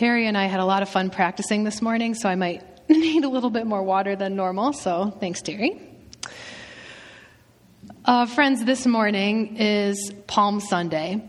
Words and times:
Terry 0.00 0.26
and 0.26 0.34
I 0.34 0.46
had 0.46 0.60
a 0.60 0.64
lot 0.64 0.80
of 0.80 0.88
fun 0.88 1.10
practicing 1.10 1.62
this 1.62 1.82
morning, 1.82 2.14
so 2.14 2.26
I 2.26 2.34
might 2.34 2.62
need 2.88 3.22
a 3.22 3.28
little 3.28 3.50
bit 3.50 3.66
more 3.66 3.82
water 3.82 4.16
than 4.16 4.34
normal. 4.34 4.72
So 4.72 5.14
thanks, 5.20 5.42
Terry. 5.42 5.78
Uh, 8.06 8.24
friends, 8.24 8.64
this 8.64 8.86
morning 8.86 9.58
is 9.58 10.10
Palm 10.26 10.60
Sunday. 10.60 11.22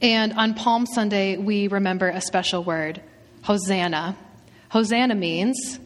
And 0.00 0.32
on 0.34 0.54
Palm 0.54 0.86
Sunday, 0.86 1.38
we 1.38 1.66
remember 1.66 2.08
a 2.08 2.20
special 2.20 2.62
word, 2.62 3.02
Hosanna. 3.42 4.16
Hosanna 4.68 5.16
means 5.16 5.80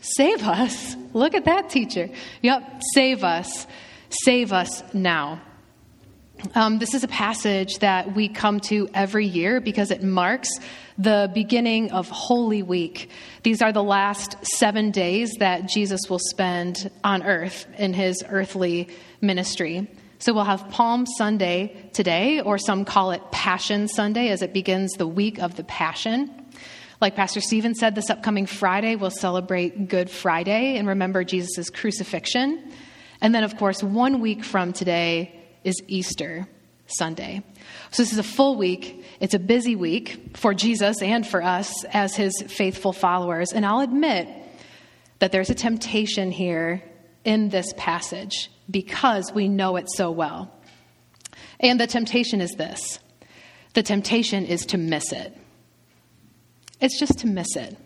save 0.00 0.44
us. 0.44 0.96
Look 1.12 1.34
at 1.34 1.44
that, 1.44 1.68
teacher. 1.68 2.08
Yep, 2.40 2.80
save 2.94 3.22
us. 3.22 3.66
Save 4.08 4.54
us 4.54 4.82
now. 4.94 5.42
Um, 6.52 6.78
this 6.78 6.94
is 6.94 7.02
a 7.02 7.08
passage 7.08 7.78
that 7.78 8.14
we 8.14 8.28
come 8.28 8.60
to 8.60 8.88
every 8.92 9.26
year 9.26 9.60
because 9.60 9.90
it 9.90 10.02
marks 10.02 10.48
the 10.98 11.30
beginning 11.32 11.90
of 11.90 12.08
Holy 12.08 12.62
Week. 12.62 13.08
These 13.42 13.62
are 13.62 13.72
the 13.72 13.82
last 13.82 14.36
seven 14.44 14.90
days 14.90 15.32
that 15.38 15.66
Jesus 15.66 16.02
will 16.08 16.20
spend 16.20 16.90
on 17.02 17.22
earth 17.22 17.66
in 17.78 17.94
his 17.94 18.22
earthly 18.28 18.88
ministry. 19.20 19.90
So 20.18 20.32
we'll 20.34 20.44
have 20.44 20.68
Palm 20.70 21.06
Sunday 21.06 21.90
today, 21.92 22.40
or 22.40 22.58
some 22.58 22.84
call 22.84 23.10
it 23.12 23.22
Passion 23.32 23.88
Sunday 23.88 24.28
as 24.28 24.42
it 24.42 24.52
begins 24.52 24.92
the 24.92 25.08
week 25.08 25.38
of 25.38 25.56
the 25.56 25.64
Passion. 25.64 26.30
Like 27.00 27.16
Pastor 27.16 27.40
Stephen 27.40 27.74
said, 27.74 27.94
this 27.94 28.10
upcoming 28.10 28.46
Friday 28.46 28.96
we'll 28.96 29.10
celebrate 29.10 29.88
Good 29.88 30.10
Friday 30.10 30.76
and 30.76 30.88
remember 30.88 31.24
Jesus' 31.24 31.70
crucifixion. 31.70 32.70
And 33.20 33.34
then, 33.34 33.44
of 33.44 33.56
course, 33.56 33.82
one 33.82 34.20
week 34.20 34.44
from 34.44 34.72
today, 34.72 35.40
is 35.64 35.82
Easter 35.88 36.46
Sunday. 36.86 37.42
So, 37.90 38.02
this 38.02 38.12
is 38.12 38.18
a 38.18 38.22
full 38.22 38.56
week. 38.56 39.04
It's 39.20 39.34
a 39.34 39.38
busy 39.38 39.74
week 39.74 40.36
for 40.36 40.54
Jesus 40.54 41.02
and 41.02 41.26
for 41.26 41.42
us 41.42 41.84
as 41.84 42.14
his 42.14 42.32
faithful 42.48 42.92
followers. 42.92 43.52
And 43.52 43.64
I'll 43.64 43.80
admit 43.80 44.28
that 45.18 45.32
there's 45.32 45.50
a 45.50 45.54
temptation 45.54 46.30
here 46.30 46.82
in 47.24 47.48
this 47.48 47.72
passage 47.76 48.50
because 48.70 49.32
we 49.32 49.48
know 49.48 49.76
it 49.76 49.88
so 49.90 50.10
well. 50.10 50.52
And 51.60 51.80
the 51.80 51.86
temptation 51.86 52.40
is 52.40 52.50
this 52.52 52.98
the 53.74 53.82
temptation 53.82 54.46
is 54.46 54.66
to 54.66 54.78
miss 54.78 55.12
it. 55.12 55.36
It's 56.80 56.98
just 56.98 57.20
to 57.20 57.26
miss 57.26 57.56
it. 57.56 57.76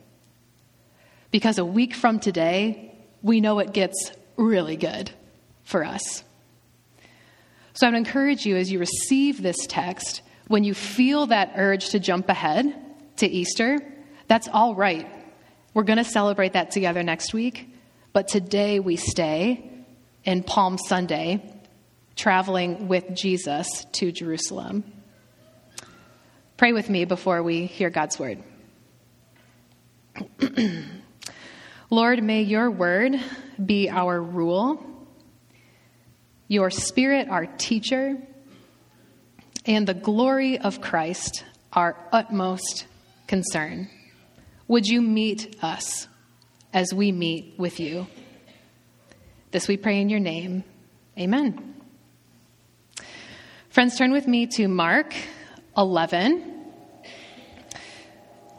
Because 1.30 1.58
a 1.58 1.64
week 1.64 1.94
from 1.94 2.20
today, 2.20 2.94
we 3.22 3.40
know 3.40 3.58
it 3.58 3.72
gets 3.72 4.12
really 4.36 4.76
good 4.76 5.10
for 5.64 5.84
us. 5.84 6.24
So 7.78 7.86
I 7.86 7.90
would 7.90 7.96
encourage 7.96 8.44
you 8.44 8.56
as 8.56 8.72
you 8.72 8.80
receive 8.80 9.40
this 9.40 9.64
text, 9.68 10.22
when 10.48 10.64
you 10.64 10.74
feel 10.74 11.26
that 11.26 11.52
urge 11.54 11.90
to 11.90 12.00
jump 12.00 12.28
ahead 12.28 12.74
to 13.18 13.28
Easter, 13.28 13.78
that's 14.26 14.48
all 14.48 14.74
right. 14.74 15.06
We're 15.74 15.84
going 15.84 15.98
to 15.98 16.04
celebrate 16.04 16.54
that 16.54 16.72
together 16.72 17.04
next 17.04 17.32
week. 17.32 17.72
But 18.12 18.26
today 18.26 18.80
we 18.80 18.96
stay 18.96 19.70
in 20.24 20.42
Palm 20.42 20.76
Sunday, 20.76 21.54
traveling 22.16 22.88
with 22.88 23.14
Jesus 23.14 23.86
to 23.92 24.10
Jerusalem. 24.10 24.82
Pray 26.56 26.72
with 26.72 26.90
me 26.90 27.04
before 27.04 27.44
we 27.44 27.66
hear 27.66 27.90
God's 27.90 28.18
word. 28.18 28.42
Lord, 31.90 32.24
may 32.24 32.42
your 32.42 32.72
word 32.72 33.20
be 33.64 33.88
our 33.88 34.20
rule 34.20 34.84
your 36.48 36.70
Spirit, 36.70 37.28
our 37.28 37.46
teacher, 37.46 38.16
and 39.66 39.86
the 39.86 39.94
glory 39.94 40.58
of 40.58 40.80
Christ, 40.80 41.44
our 41.72 41.96
utmost 42.10 42.86
concern. 43.26 43.88
Would 44.66 44.86
you 44.86 45.02
meet 45.02 45.56
us 45.62 46.08
as 46.72 46.92
we 46.92 47.12
meet 47.12 47.54
with 47.58 47.78
you? 47.78 48.06
This 49.50 49.68
we 49.68 49.76
pray 49.76 50.00
in 50.00 50.08
your 50.08 50.20
name. 50.20 50.64
Amen. 51.18 51.74
Friends, 53.70 53.96
turn 53.96 54.12
with 54.12 54.26
me 54.26 54.46
to 54.46 54.68
Mark 54.68 55.14
11. 55.76 56.56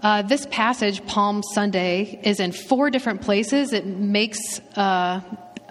Uh, 0.02 0.22
this 0.22 0.46
passage, 0.50 1.06
Palm 1.06 1.44
Sunday, 1.54 2.22
is 2.24 2.40
in 2.40 2.54
four 2.54 2.90
different 2.90 3.22
places. 3.22 3.74
It 3.74 3.86
makes 3.86 4.60
uh, 4.76 5.20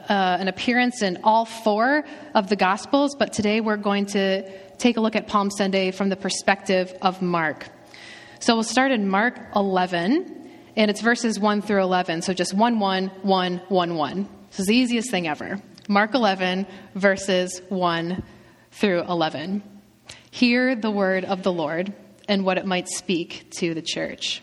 uh, 0.09 0.39
an 0.41 0.49
appearance 0.49 1.03
in 1.03 1.19
all 1.23 1.45
four 1.45 2.05
of 2.35 2.49
the 2.49 2.57
Gospels, 2.57 3.15
but 3.15 3.33
today 3.33 3.61
we're 3.61 3.77
going 3.77 4.07
to 4.07 4.51
take 4.79 4.97
a 4.97 5.01
look 5.01 5.17
at 5.17 5.27
Palm 5.27 5.51
Sunday 5.51 5.91
from 5.91 6.09
the 6.09 6.17
perspective 6.17 6.95
of 7.03 7.21
Mark. 7.21 7.69
So 8.41 8.55
we'll 8.55 8.63
start 8.63 8.93
in 8.93 9.09
Mark 9.09 9.39
11, 9.55 10.51
and 10.77 10.91
it's 10.91 11.01
verses 11.01 11.39
1 11.39 11.63
through 11.63 11.83
11. 11.83 12.23
So 12.23 12.33
just 12.33 12.55
1 12.55 12.79
1 12.79 13.09
1 13.23 13.61
1 13.69 13.95
1. 13.95 14.29
This 14.51 14.61
is 14.61 14.67
the 14.67 14.77
easiest 14.77 15.11
thing 15.11 15.29
ever. 15.29 15.61
Mark 15.89 16.15
11, 16.15 16.67
verses 16.95 17.61
1 17.69 18.23
through 18.73 19.03
11. 19.03 19.63
Hear 20.31 20.75
the 20.75 20.91
word 20.91 21.25
of 21.25 21.43
the 21.43 21.53
Lord 21.53 21.93
and 22.29 22.45
what 22.45 22.59
it 22.59 22.67
might 22.67 22.89
speak 22.89 23.51
to 23.59 23.75
the 23.75 23.83
church. 23.83 24.43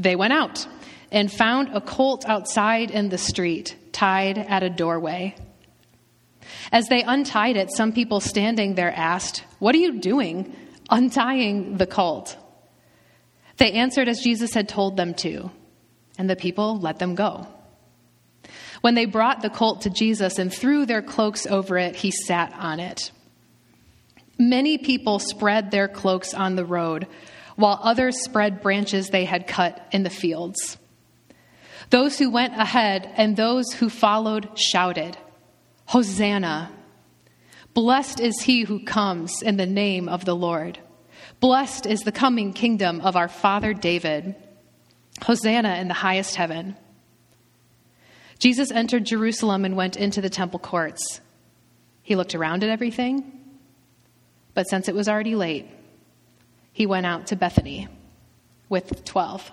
They 0.00 0.16
went 0.16 0.32
out 0.32 0.66
and 1.12 1.30
found 1.30 1.70
a 1.74 1.80
colt 1.80 2.24
outside 2.26 2.90
in 2.90 3.10
the 3.10 3.18
street, 3.18 3.76
tied 3.92 4.38
at 4.38 4.62
a 4.62 4.70
doorway. 4.70 5.34
As 6.72 6.88
they 6.88 7.02
untied 7.02 7.56
it, 7.56 7.70
some 7.70 7.92
people 7.92 8.20
standing 8.20 8.74
there 8.74 8.92
asked, 8.92 9.44
What 9.58 9.74
are 9.74 9.78
you 9.78 10.00
doing, 10.00 10.56
untying 10.88 11.76
the 11.76 11.86
colt? 11.86 12.36
They 13.58 13.72
answered 13.72 14.08
as 14.08 14.20
Jesus 14.20 14.54
had 14.54 14.68
told 14.68 14.96
them 14.96 15.12
to, 15.14 15.50
and 16.16 16.30
the 16.30 16.36
people 16.36 16.78
let 16.78 16.98
them 16.98 17.14
go. 17.14 17.46
When 18.80 18.94
they 18.94 19.04
brought 19.04 19.42
the 19.42 19.50
colt 19.50 19.82
to 19.82 19.90
Jesus 19.90 20.38
and 20.38 20.52
threw 20.52 20.86
their 20.86 21.02
cloaks 21.02 21.46
over 21.46 21.76
it, 21.76 21.94
he 21.94 22.10
sat 22.10 22.54
on 22.54 22.80
it. 22.80 23.10
Many 24.38 24.78
people 24.78 25.18
spread 25.18 25.70
their 25.70 25.88
cloaks 25.88 26.32
on 26.32 26.56
the 26.56 26.64
road 26.64 27.06
while 27.60 27.78
others 27.82 28.22
spread 28.22 28.62
branches 28.62 29.08
they 29.08 29.24
had 29.24 29.46
cut 29.46 29.86
in 29.92 30.02
the 30.02 30.10
fields. 30.10 30.78
Those 31.90 32.18
who 32.18 32.30
went 32.30 32.54
ahead 32.54 33.10
and 33.16 33.36
those 33.36 33.72
who 33.72 33.88
followed 33.88 34.58
shouted, 34.58 35.16
Hosanna! 35.86 36.72
Blessed 37.74 38.20
is 38.20 38.40
he 38.40 38.62
who 38.62 38.84
comes 38.84 39.42
in 39.42 39.56
the 39.56 39.66
name 39.66 40.08
of 40.08 40.24
the 40.24 40.34
Lord. 40.34 40.78
Blessed 41.40 41.86
is 41.86 42.02
the 42.02 42.12
coming 42.12 42.52
kingdom 42.52 43.00
of 43.00 43.16
our 43.16 43.28
father 43.28 43.72
David. 43.72 44.34
Hosanna 45.22 45.76
in 45.76 45.88
the 45.88 45.94
highest 45.94 46.34
heaven. 46.34 46.76
Jesus 48.38 48.70
entered 48.70 49.04
Jerusalem 49.04 49.64
and 49.64 49.76
went 49.76 49.96
into 49.96 50.20
the 50.20 50.30
temple 50.30 50.58
courts. 50.58 51.20
He 52.02 52.16
looked 52.16 52.34
around 52.34 52.64
at 52.64 52.70
everything, 52.70 53.40
but 54.54 54.68
since 54.68 54.88
it 54.88 54.94
was 54.94 55.08
already 55.08 55.34
late, 55.34 55.68
he 56.72 56.86
went 56.86 57.06
out 57.06 57.26
to 57.28 57.36
Bethany 57.36 57.88
with 58.68 59.04
12. 59.04 59.50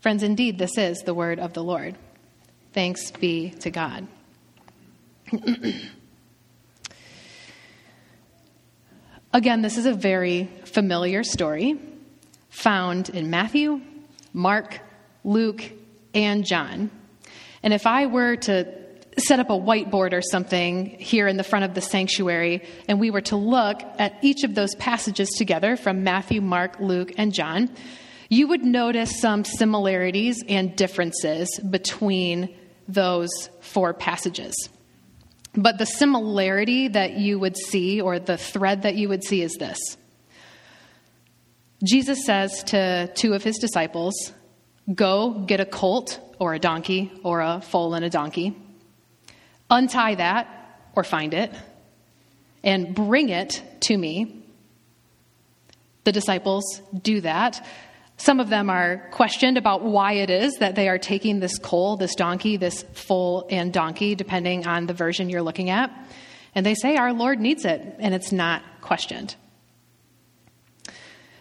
Friends, 0.00 0.22
indeed, 0.22 0.58
this 0.58 0.78
is 0.78 1.02
the 1.02 1.14
word 1.14 1.38
of 1.38 1.52
the 1.52 1.62
Lord. 1.62 1.96
Thanks 2.72 3.10
be 3.10 3.50
to 3.60 3.70
God. 3.70 4.06
Again, 9.32 9.62
this 9.62 9.76
is 9.76 9.86
a 9.86 9.92
very 9.92 10.50
familiar 10.64 11.22
story 11.22 11.78
found 12.48 13.10
in 13.10 13.30
Matthew, 13.30 13.80
Mark, 14.32 14.80
Luke, 15.22 15.62
and 16.14 16.44
John. 16.44 16.90
And 17.62 17.72
if 17.72 17.86
I 17.86 18.06
were 18.06 18.36
to 18.36 18.66
set 19.18 19.40
up 19.40 19.50
a 19.50 19.58
whiteboard 19.58 20.12
or 20.12 20.22
something 20.22 20.86
here 20.86 21.26
in 21.26 21.36
the 21.36 21.44
front 21.44 21.64
of 21.64 21.74
the 21.74 21.80
sanctuary, 21.80 22.62
and 22.88 23.00
we 23.00 23.10
were 23.10 23.20
to 23.22 23.36
look 23.36 23.82
at 23.98 24.14
each 24.22 24.44
of 24.44 24.54
those 24.54 24.74
passages 24.76 25.28
together 25.30 25.76
from 25.76 26.04
Matthew, 26.04 26.40
Mark, 26.40 26.78
Luke, 26.80 27.12
and 27.16 27.32
John, 27.32 27.70
you 28.28 28.46
would 28.48 28.62
notice 28.62 29.20
some 29.20 29.44
similarities 29.44 30.42
and 30.48 30.76
differences 30.76 31.48
between 31.68 32.54
those 32.86 33.30
four 33.60 33.92
passages. 33.92 34.54
But 35.54 35.78
the 35.78 35.86
similarity 35.86 36.88
that 36.88 37.14
you 37.14 37.38
would 37.40 37.56
see, 37.56 38.00
or 38.00 38.20
the 38.20 38.36
thread 38.36 38.82
that 38.82 38.94
you 38.94 39.08
would 39.08 39.24
see, 39.24 39.42
is 39.42 39.54
this 39.54 39.78
Jesus 41.82 42.24
says 42.24 42.62
to 42.64 43.10
two 43.14 43.34
of 43.34 43.42
his 43.42 43.58
disciples, 43.58 44.14
Go 44.94 45.44
get 45.46 45.60
a 45.60 45.64
colt 45.64 46.20
or 46.38 46.54
a 46.54 46.58
donkey 46.58 47.10
or 47.24 47.40
a 47.40 47.60
foal 47.60 47.94
and 47.94 48.04
a 48.04 48.10
donkey, 48.10 48.56
untie 49.70 50.16
that 50.16 50.48
or 50.94 51.04
find 51.04 51.32
it, 51.34 51.52
and 52.62 52.94
bring 52.94 53.28
it 53.28 53.62
to 53.80 53.96
me. 53.96 54.44
The 56.04 56.12
disciples 56.12 56.82
do 57.02 57.20
that. 57.20 57.64
Some 58.16 58.40
of 58.40 58.50
them 58.50 58.68
are 58.68 59.08
questioned 59.12 59.56
about 59.56 59.82
why 59.82 60.14
it 60.14 60.28
is 60.28 60.56
that 60.58 60.74
they 60.74 60.88
are 60.88 60.98
taking 60.98 61.40
this 61.40 61.58
coal, 61.58 61.96
this 61.96 62.14
donkey, 62.14 62.58
this 62.58 62.84
foal 62.92 63.46
and 63.48 63.72
donkey, 63.72 64.14
depending 64.14 64.66
on 64.66 64.86
the 64.86 64.92
version 64.92 65.30
you're 65.30 65.42
looking 65.42 65.70
at. 65.70 65.90
And 66.54 66.66
they 66.66 66.74
say, 66.74 66.96
Our 66.96 67.12
Lord 67.12 67.40
needs 67.40 67.64
it, 67.64 67.96
and 67.98 68.14
it's 68.14 68.32
not 68.32 68.62
questioned. 68.82 69.36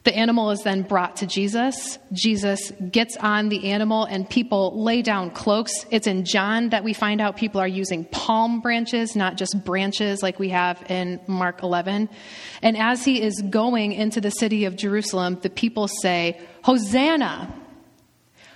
The 0.10 0.18
animal 0.18 0.50
is 0.50 0.64
then 0.64 0.82
brought 0.82 1.18
to 1.18 1.28
Jesus. 1.28 2.00
Jesus 2.12 2.72
gets 2.90 3.16
on 3.18 3.50
the 3.50 3.70
animal, 3.70 4.06
and 4.06 4.28
people 4.28 4.84
lay 4.84 5.04
down 5.04 5.30
cloaks. 5.30 5.86
It's 5.92 6.08
in 6.08 6.26
John 6.26 6.70
that 6.70 6.84
we 6.84 6.94
find 6.94 7.22
out 7.22 7.38
people 7.38 7.62
are 7.62 7.68
using 7.68 8.06
palm 8.06 8.60
branches, 8.60 9.16
not 9.16 9.38
just 9.38 9.64
branches 9.64 10.24
like 10.24 10.40
we 10.40 10.50
have 10.50 10.84
in 10.90 11.22
Mark 11.28 11.62
11. 11.62 12.10
And 12.64 12.76
as 12.76 13.06
he 13.06 13.22
is 13.22 13.40
going 13.52 13.92
into 13.92 14.20
the 14.20 14.32
city 14.32 14.66
of 14.66 14.76
Jerusalem, 14.76 15.38
the 15.44 15.50
people 15.52 15.88
say, 15.88 16.42
Hosanna! 16.64 17.54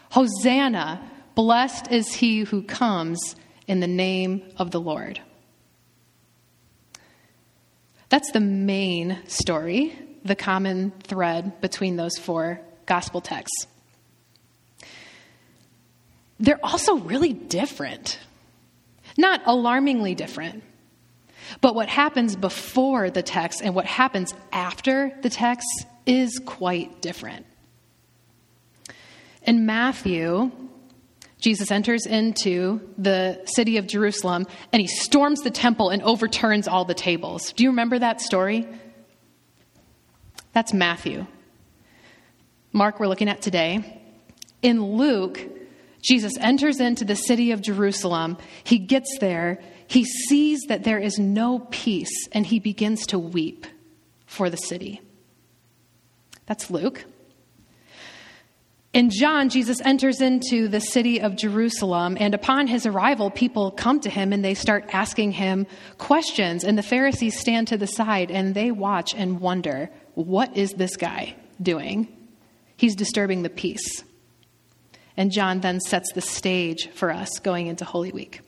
Hosanna! 0.10 1.08
Blessed 1.36 1.92
is 1.92 2.12
he 2.12 2.40
who 2.40 2.64
comes 2.64 3.36
in 3.68 3.80
the 3.80 3.86
name 3.86 4.42
of 4.58 4.72
the 4.72 4.82
Lord. 4.82 5.22
That's 8.10 8.32
the 8.32 8.40
main 8.40 9.20
story 9.28 9.96
the 10.24 10.36
common 10.36 10.92
thread 11.04 11.60
between 11.62 11.96
those 11.96 12.18
four 12.18 12.60
gospel 12.86 13.22
texts. 13.22 13.68
They're 16.40 16.64
also 16.64 16.98
really 16.98 17.34
different. 17.34 18.20
Not 19.18 19.42
alarmingly 19.46 20.16
different. 20.16 20.64
But 21.62 21.76
what 21.76 21.90
happens 21.90 22.36
before 22.36 23.10
the 23.10 23.22
text 23.22 23.62
and 23.62 23.76
what 23.76 23.86
happens 23.86 24.34
after 24.52 25.14
the 25.22 25.30
text 25.30 25.68
is 26.06 26.40
quite 26.46 27.02
different. 27.02 27.46
In 29.44 29.66
Matthew, 29.66 30.52
Jesus 31.40 31.72
enters 31.72 32.06
into 32.06 32.82
the 32.98 33.42
city 33.46 33.78
of 33.78 33.88
Jerusalem 33.88 34.48
and 34.72 34.82
he 34.82 34.88
storms 34.88 35.42
the 35.42 35.52
temple 35.52 35.90
and 35.90 36.02
overturns 36.04 36.68
all 36.68 36.86
the 36.86 36.94
tables. 36.94 37.52
Do 37.54 37.64
you 37.64 37.70
remember 37.70 38.00
that 38.00 38.22
story? 38.22 38.66
That's 40.54 40.74
Matthew. 40.74 41.26
Mark, 42.72 43.00
we're 43.00 43.08
looking 43.08 43.30
at 43.30 43.42
today. 43.42 44.02
In 44.62 44.84
Luke, 44.84 45.40
Jesus 46.04 46.34
enters 46.40 46.80
into 46.80 47.06
the 47.06 47.16
city 47.16 47.52
of 47.52 47.62
Jerusalem. 47.62 48.38
He 48.64 48.78
gets 48.78 49.18
there. 49.20 49.62
He 49.88 50.06
sees 50.06 50.62
that 50.68 50.84
there 50.84 51.00
is 51.00 51.20
no 51.20 51.68
peace, 51.72 52.28
and 52.32 52.46
he 52.46 52.60
begins 52.60 53.06
to 53.08 53.20
weep 53.20 53.68
for 54.26 54.50
the 54.50 54.58
city. 54.58 55.02
That's 56.46 56.72
Luke. 56.72 57.06
In 58.94 59.10
John, 59.10 59.50
Jesus 59.50 59.82
enters 59.82 60.22
into 60.22 60.68
the 60.68 60.80
city 60.80 61.20
of 61.20 61.36
Jerusalem, 61.36 62.16
and 62.20 62.36
upon 62.36 62.68
his 62.68 62.86
arrival, 62.86 63.32
people 63.32 63.72
come 63.72 64.00
to 64.02 64.10
him 64.10 64.32
and 64.32 64.46
they 64.46 64.54
start 64.54 64.94
asking 64.94 65.32
him 65.32 65.66
questions. 65.98 66.64
And 66.64 66.78
the 66.78 66.84
Pharisees 66.84 67.40
stand 67.40 67.70
to 67.70 67.78
the 67.78 67.88
side 67.88 68.30
and 68.30 68.54
they 68.54 68.70
watch 68.70 69.16
and 69.16 69.42
wonder 69.42 69.90
what 70.14 70.56
is 70.56 70.74
this 70.74 70.96
guy 70.96 71.36
doing? 71.60 72.08
He's 72.78 72.96
disturbing 72.96 73.42
the 73.42 73.50
peace. 73.50 74.04
And 75.18 75.32
John 75.32 75.62
then 75.62 75.80
sets 75.80 76.12
the 76.14 76.22
stage 76.22 76.90
for 76.92 77.12
us 77.12 77.40
going 77.40 77.68
into 77.68 77.86
Holy 77.86 78.12
Week. 78.12 78.42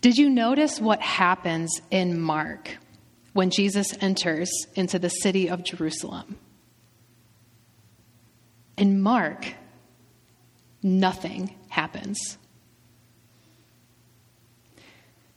Did 0.00 0.16
you 0.16 0.28
notice 0.28 0.80
what 0.80 1.00
happens 1.00 1.80
in 1.92 2.20
Mark 2.20 2.76
when 3.34 3.50
Jesus 3.50 3.96
enters 4.00 4.50
into 4.74 4.98
the 4.98 5.08
city 5.08 5.48
of 5.48 5.62
Jerusalem? 5.62 6.38
In 8.78 9.02
Mark, 9.02 9.46
nothing 10.82 11.54
happens. 11.68 12.38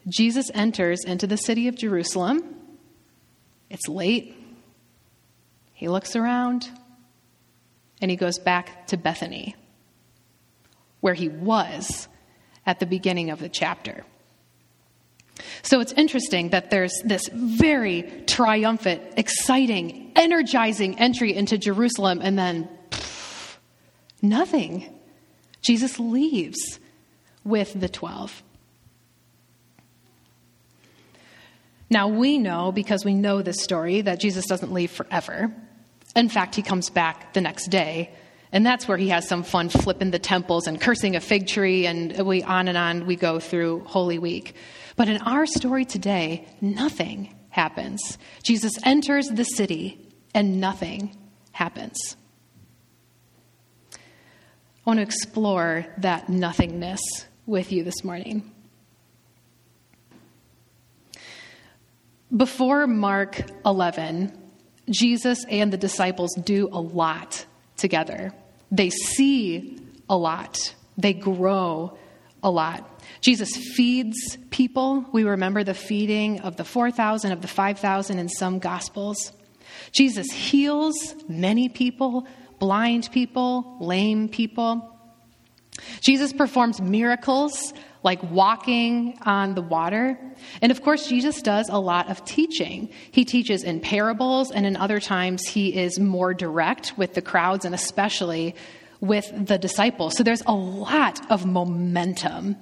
Jesus 0.08 0.50
enters 0.54 1.04
into 1.04 1.28
the 1.28 1.38
city 1.38 1.68
of 1.68 1.76
Jerusalem 1.76 2.56
it's 3.72 3.88
late. 3.88 4.36
He 5.74 5.88
looks 5.88 6.18
around 6.18 6.70
and 8.02 8.12
he 8.12 8.18
goes 8.18 8.38
back 8.38 8.88
to 8.88 8.98
Bethany, 8.98 9.56
where 11.00 11.14
he 11.14 11.30
was 11.30 12.10
at 12.66 12.82
the 12.82 12.86
beginning 12.86 13.30
of 13.30 13.40
the 13.40 13.48
chapter. 13.48 14.04
So 15.64 15.80
it's 15.80 15.94
interesting 15.94 16.50
that 16.50 16.70
there's 16.70 16.94
this 17.06 17.30
very 17.34 18.04
triumphant, 18.28 19.02
exciting, 19.16 20.12
energizing 20.18 21.00
entry 21.00 21.34
into 21.34 21.58
Jerusalem, 21.58 22.20
and 22.22 22.38
then 22.38 22.68
nothing. 24.22 24.94
Jesus 25.62 26.00
leaves 26.00 26.80
with 27.44 27.80
the 27.80 27.90
12. 27.90 28.44
Now, 31.90 32.08
we 32.08 32.38
know, 32.38 32.72
because 32.72 33.04
we 33.04 33.14
know 33.14 33.42
this 33.42 33.62
story, 33.62 34.02
that 34.02 34.20
Jesus 34.20 34.46
doesn't 34.46 34.72
leave 34.72 34.92
forever. 34.92 35.54
In 36.16 36.30
fact, 36.30 36.56
he 36.56 36.62
comes 36.62 36.90
back 36.90 37.34
the 37.34 37.42
next 37.42 37.68
day. 37.68 38.12
And 38.54 38.66
that's 38.66 38.88
where 38.88 38.98
he 38.98 39.10
has 39.10 39.28
some 39.28 39.44
fun 39.44 39.70
flipping 39.70 40.12
the 40.12 40.20
temples 40.20 40.68
and 40.68 40.80
cursing 40.80 41.16
a 41.16 41.22
fig 41.22 41.48
tree, 41.48 41.86
and 41.86 42.26
we 42.26 42.44
on 42.44 42.68
and 42.68 42.78
on 42.78 43.06
we 43.06 43.16
go 43.16 43.40
through 43.40 43.82
Holy 43.86 44.20
Week. 44.20 44.56
But 44.96 45.08
in 45.08 45.18
our 45.22 45.46
story 45.46 45.86
today, 45.86 46.48
nothing 46.60 47.34
happens. 47.50 48.18
Jesus 48.44 48.74
enters 48.84 49.28
the 49.28 49.46
city, 49.46 49.98
and 50.34 50.60
nothing 50.60 51.16
happens. 51.52 52.16
I 54.84 54.90
want 54.90 54.98
to 54.98 55.04
explore 55.04 55.86
that 56.00 56.28
nothingness 56.28 57.02
with 57.46 57.72
you 57.72 57.84
this 57.84 58.04
morning. 58.04 58.52
Before 62.36 62.88
Mark 62.88 63.44
11, 63.64 64.36
Jesus 64.90 65.46
and 65.46 65.72
the 65.72 65.78
disciples 65.78 66.34
do 66.34 66.68
a 66.72 66.82
lot 66.82 67.46
together. 67.78 68.34
They 68.72 68.90
see 68.90 69.78
a 70.10 70.18
lot, 70.18 70.74
they 70.98 71.14
grow 71.14 71.96
a 72.42 72.50
lot. 72.50 73.04
Jesus 73.22 73.56
feeds 73.76 74.40
people. 74.50 75.06
We 75.12 75.26
remember 75.26 75.64
the 75.64 75.76
feeding 75.76 76.40
of 76.40 76.56
the 76.56 76.64
4,000, 76.64 77.32
of 77.32 77.42
the 77.42 77.48
5,000 77.48 78.18
in 78.18 78.30
some 78.30 78.58
gospels. 78.58 79.32
Jesus 79.92 80.32
heals 80.32 80.96
many 81.28 81.70
people, 81.70 82.26
blind 82.62 83.10
people, 83.12 83.76
lame 83.82 84.30
people. 84.30 84.88
Jesus 86.00 86.32
performs 86.32 86.80
miracles 86.80 87.74
like 88.04 88.22
walking 88.24 89.18
on 89.24 89.56
the 89.56 89.64
water. 89.64 90.18
And 90.62 90.72
of 90.72 90.84
course, 90.84 91.08
Jesus 91.08 91.42
does 91.42 91.70
a 91.70 91.80
lot 91.80 92.10
of 92.12 92.24
teaching. 92.24 92.90
He 93.10 93.26
teaches 93.26 93.64
in 93.64 93.80
parables, 93.80 94.52
and 94.52 94.66
in 94.68 94.78
other 94.78 95.00
times, 95.00 95.48
he 95.48 95.76
is 95.76 96.00
more 96.00 96.36
direct 96.36 96.98
with 96.98 97.16
the 97.16 97.22
crowds 97.22 97.66
and 97.66 97.74
especially 97.74 98.56
with 99.00 99.32
the 99.48 99.58
disciples. 99.58 100.16
So 100.16 100.24
there's 100.24 100.44
a 100.46 100.54
lot 100.54 101.20
of 101.32 101.48
momentum 101.48 102.58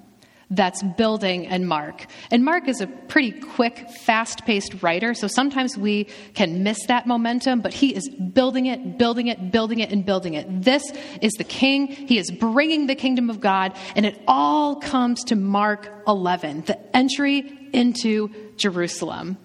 that's 0.51 0.82
building 0.82 1.46
in 1.46 1.65
Mark. 1.65 2.08
And 2.32 2.44
Mark 2.44 2.68
is 2.68 2.82
a 2.82 2.88
pretty 2.88 3.32
quick, 3.32 3.88
fast 4.01 4.46
paced 4.46 4.82
writer, 4.82 5.13
so 5.13 5.27
sometimes 5.27 5.77
we 5.77 6.06
can 6.34 6.63
miss 6.63 6.88
that 6.88 7.06
momentum, 7.06 7.62
but 7.62 7.74
he 7.74 7.94
is 7.96 8.10
building 8.10 8.65
it, 8.65 8.98
building 8.98 9.27
it, 9.27 9.51
building 9.51 9.79
it, 9.79 9.91
and 9.91 10.03
building 10.06 10.34
it. 10.34 10.63
This 10.63 10.84
is 11.22 11.34
the 11.34 11.44
king. 11.44 11.88
He 11.88 12.18
is 12.18 12.32
bringing 12.32 12.88
the 12.88 12.96
kingdom 12.96 13.29
of 13.29 13.39
God, 13.39 13.75
and 13.96 14.06
it 14.06 14.20
all 14.27 14.77
comes 14.77 15.24
to 15.25 15.36
Mark 15.36 15.91
11, 16.08 16.62
the 16.62 16.96
entry 16.96 17.70
into 17.72 18.29
Jerusalem. 18.56 19.38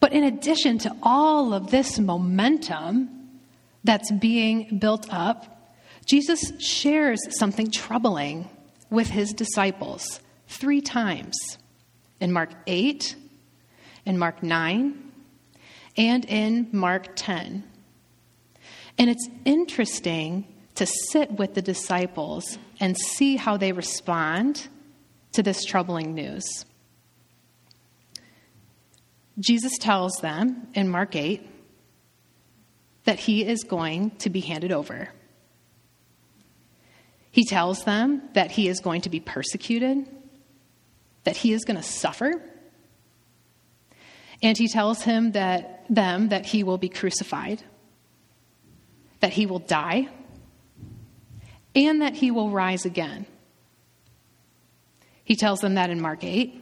But 0.00 0.14
in 0.14 0.24
addition 0.24 0.78
to 0.78 0.96
all 1.02 1.52
of 1.52 1.70
this 1.70 1.98
momentum 1.98 3.10
that's 3.84 4.10
being 4.10 4.78
built 4.78 5.06
up, 5.12 5.74
Jesus 6.06 6.40
shares 6.58 7.20
something 7.38 7.70
troubling 7.70 8.48
with 8.90 9.08
his 9.08 9.32
disciples 9.32 10.20
three 10.48 10.80
times 10.80 11.36
in 12.20 12.32
Mark 12.32 12.50
8, 12.66 13.16
in 14.04 14.18
Mark 14.18 14.42
9, 14.42 15.12
and 15.96 16.24
in 16.26 16.68
Mark 16.72 17.08
10. 17.16 17.64
And 18.98 19.10
it's 19.10 19.28
interesting 19.44 20.46
to 20.74 20.86
sit 20.86 21.32
with 21.32 21.54
the 21.54 21.62
disciples 21.62 22.58
and 22.78 22.96
see 22.96 23.36
how 23.36 23.56
they 23.56 23.72
respond 23.72 24.68
to 25.32 25.42
this 25.42 25.64
troubling 25.64 26.14
news. 26.14 26.64
Jesus 29.38 29.72
tells 29.78 30.12
them 30.20 30.68
in 30.74 30.88
Mark 30.88 31.16
8 31.16 31.48
that 33.04 33.18
he 33.18 33.44
is 33.46 33.64
going 33.64 34.10
to 34.18 34.30
be 34.30 34.40
handed 34.40 34.72
over. 34.72 35.08
He 37.30 37.44
tells 37.44 37.84
them 37.84 38.22
that 38.34 38.50
he 38.50 38.68
is 38.68 38.80
going 38.80 39.02
to 39.02 39.10
be 39.10 39.20
persecuted, 39.20 40.06
that 41.24 41.36
he 41.36 41.52
is 41.52 41.64
going 41.64 41.76
to 41.76 41.82
suffer, 41.82 42.42
and 44.42 44.56
he 44.56 44.68
tells 44.68 45.02
him 45.02 45.32
that 45.32 45.84
them 45.90 46.30
that 46.30 46.46
he 46.46 46.62
will 46.62 46.78
be 46.78 46.88
crucified, 46.88 47.62
that 49.20 49.32
he 49.32 49.46
will 49.46 49.58
die, 49.58 50.08
and 51.74 52.02
that 52.02 52.14
he 52.14 52.30
will 52.30 52.50
rise 52.50 52.84
again. 52.84 53.26
He 55.24 55.36
tells 55.36 55.60
them 55.60 55.74
that 55.74 55.90
in 55.90 56.00
Mark 56.00 56.24
8. 56.24 56.56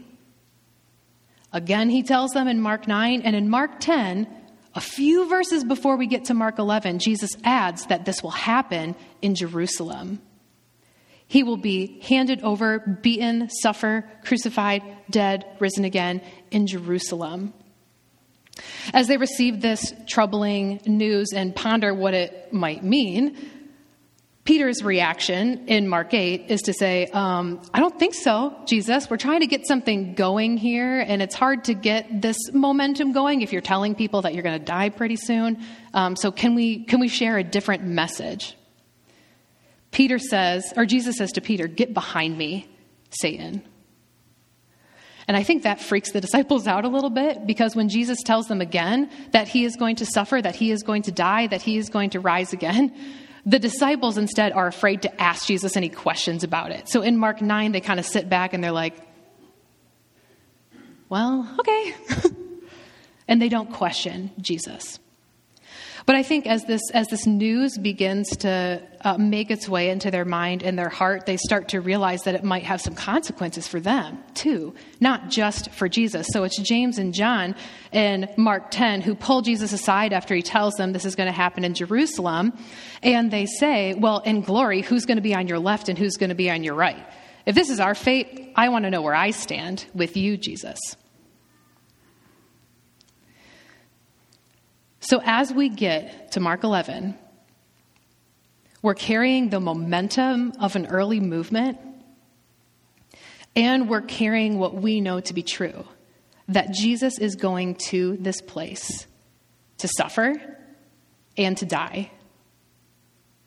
Again, 1.53 1.89
he 1.89 2.03
tells 2.03 2.33
them 2.33 2.49
in 2.49 2.61
Mark 2.61 2.87
9. 2.87 3.23
And 3.23 3.35
in 3.35 3.49
Mark 3.49 3.81
10, 3.81 4.27
a 4.75 4.81
few 4.81 5.27
verses 5.29 5.65
before 5.65 5.97
we 5.97 6.07
get 6.07 6.27
to 6.27 6.35
Mark 6.35 6.59
11, 6.59 6.99
Jesus 6.99 7.31
adds 7.45 7.87
that 7.87 8.05
this 8.05 8.23
will 8.23 8.31
happen 8.31 8.95
in 9.23 9.35
Jerusalem. 9.35 10.21
He 11.29 11.43
will 11.43 11.59
be 11.59 12.01
handed 12.01 12.43
over, 12.43 12.79
beaten, 12.79 13.51
suffer, 13.51 14.09
crucified, 14.25 14.83
dead, 15.11 15.45
risen 15.61 15.85
again 15.85 16.23
in 16.51 16.67
Jerusalem. 16.67 17.53
As 18.93 19.07
they 19.07 19.19
receive 19.19 19.61
this 19.61 19.93
troubling 20.09 20.81
news 20.87 21.33
and 21.33 21.55
ponder 21.55 21.95
what 21.95 22.15
it 22.15 22.53
might 22.53 22.83
mean, 22.83 23.37
Peter's 24.45 24.83
reaction 24.83 25.67
in 25.67 25.87
Mark 25.87 26.15
8 26.15 26.47
is 26.49 26.63
to 26.63 26.73
say, 26.73 27.07
um, 27.09 27.61
I 27.75 27.81
don't 27.81 27.99
think 27.99 28.15
so, 28.15 28.57
Jesus. 28.67 29.11
We're 29.11 29.19
trying 29.19 29.41
to 29.41 29.47
get 29.47 29.67
something 29.67 30.15
going 30.15 30.57
here, 30.57 31.01
and 31.01 31.21
it's 31.21 31.35
hard 31.35 31.65
to 31.65 31.75
get 31.75 32.23
this 32.23 32.39
momentum 32.55 33.13
going 33.13 33.43
if 33.43 33.53
you're 33.53 33.61
telling 33.61 33.95
people 33.95 34.23
that 34.23 34.33
you're 34.33 34.43
going 34.43 34.59
to 34.59 34.65
die 34.65 34.89
pretty 34.89 35.17
soon. 35.17 35.63
Um, 35.93 36.17
so, 36.17 36.33
can 36.33 36.55
we, 36.55 36.85
can 36.85 36.99
we 36.99 37.09
share 37.09 37.37
a 37.37 37.45
different 37.45 37.85
message? 37.85 38.57
Peter 39.91 40.19
says, 40.19 40.73
or 40.77 40.87
Jesus 40.87 41.17
says 41.17 41.33
to 41.33 41.41
Peter, 41.41 41.67
Get 41.67 41.95
behind 41.95 42.37
me, 42.37 42.69
Satan. 43.11 43.63
And 45.27 45.37
I 45.37 45.43
think 45.43 45.63
that 45.65 45.81
freaks 45.81 46.13
the 46.13 46.21
disciples 46.27 46.67
out 46.67 46.85
a 46.85 46.89
little 46.89 47.11
bit 47.11 47.47
because 47.47 47.77
when 47.77 47.89
Jesus 47.89 48.23
tells 48.23 48.49
them 48.49 48.61
again 48.61 49.11
that 49.33 49.49
he 49.49 49.65
is 49.65 49.77
going 49.77 49.97
to 49.97 50.07
suffer, 50.07 50.41
that 50.41 50.57
he 50.57 50.71
is 50.71 50.83
going 50.83 51.03
to 51.03 51.13
die, 51.13 51.47
that 51.47 51.63
he 51.63 51.77
is 51.77 51.91
going 51.91 52.11
to 52.11 52.21
rise 52.21 52.53
again, 52.53 52.95
the 53.45 53.59
disciples 53.59 54.19
instead 54.19 54.53
are 54.53 54.67
afraid 54.67 55.03
to 55.03 55.21
ask 55.21 55.47
Jesus 55.47 55.77
any 55.77 55.89
questions 55.89 56.45
about 56.45 56.71
it. 56.71 56.89
So 56.89 57.03
in 57.03 57.17
Mark 57.17 57.41
9, 57.41 57.73
they 57.73 57.81
kind 57.81 58.01
of 58.01 58.07
sit 58.07 58.29
back 58.29 58.53
and 58.53 58.63
they're 58.63 58.73
like, 58.73 58.95
well, 61.09 61.49
okay. 61.59 61.95
and 63.29 63.41
they 63.41 63.49
don't 63.49 63.73
question 63.73 64.31
Jesus. 64.41 64.99
But 66.09 66.17
I 66.17 66.23
think 66.23 66.47
as 66.47 66.65
this, 66.65 66.81
as 66.95 67.07
this 67.09 67.27
news 67.27 67.77
begins 67.77 68.31
to 68.39 68.81
uh, 69.03 69.19
make 69.19 69.51
its 69.51 69.69
way 69.69 69.91
into 69.91 70.11
their 70.11 70.25
mind 70.25 70.63
and 70.63 70.79
their 70.79 70.89
heart, 70.89 71.27
they 71.27 71.37
start 71.37 71.69
to 71.69 71.83
realize 71.83 72.23
that 72.23 72.35
it 72.35 72.43
might 72.43 72.63
have 72.63 72.81
some 72.81 72.95
consequences 72.95 73.69
for 73.69 73.79
them, 73.79 74.25
too, 74.33 74.75
not 75.01 75.29
just 75.29 75.71
for 75.73 75.87
Jesus. 75.87 76.27
So 76.31 76.45
it's 76.45 76.59
James 76.63 76.97
and 76.97 77.13
John 77.13 77.55
in 77.93 78.27
Mark 78.39 78.71
10 78.71 79.03
who 79.03 79.15
pull 79.15 79.43
Jesus 79.43 79.75
aside 79.75 80.15
after 80.15 80.35
he 80.35 80.41
tells 80.41 80.73
them 80.77 80.95
this 80.95 81.05
is 81.05 81.15
going 81.15 81.27
to 81.27 81.31
happen 81.31 81.63
in 81.63 81.75
Jerusalem. 81.75 82.55
And 83.03 83.31
they 83.31 83.45
say, 83.45 83.93
Well, 83.93 84.21
in 84.21 84.41
glory, 84.41 84.81
who's 84.81 85.05
going 85.05 85.19
to 85.19 85.23
be 85.23 85.35
on 85.35 85.47
your 85.47 85.59
left 85.59 85.91
and 85.91 85.99
who's 85.99 86.17
going 86.17 86.31
to 86.31 86.35
be 86.35 86.51
on 86.51 86.65
your 86.65 86.75
right? 86.75 87.07
If 87.45 87.55
this 87.55 87.69
is 87.69 87.81
our 87.81 87.95
fate, 87.95 88.55
I 88.57 88.71
want 88.71 88.87
to 88.87 88.91
know 88.91 89.03
where 89.03 89.15
I 89.15 89.33
stand 89.33 89.85
with 89.93 90.17
you, 90.17 90.39
Jesus. 90.39 90.79
So 95.09 95.23
as 95.25 95.51
we 95.51 95.71
get 95.71 96.33
to 96.33 96.41
Mark 96.41 96.65
11, 96.65 97.17
we're 98.83 98.93
carrying 98.93 99.49
the 99.49 99.59
momentum 99.59 100.53
of 100.61 100.77
an 100.77 100.87
early 100.89 101.19
movement, 101.19 101.79
and 103.57 103.89
we're 103.89 104.03
carrying 104.03 104.59
what 104.59 104.75
we 104.75 105.01
know 105.01 105.21
to 105.21 105.33
be 105.33 105.43
true 105.43 105.87
that 106.49 106.73
Jesus 106.73 107.19
is 107.19 107.37
going 107.37 107.77
to 107.87 108.19
this 108.19 108.43
place 108.43 109.07
to 109.79 109.89
suffer 109.89 110.35
and 111.39 111.57
to 111.57 111.65
die, 111.65 112.11